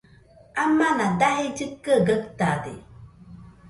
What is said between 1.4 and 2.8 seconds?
llɨkɨaɨ gaɨtade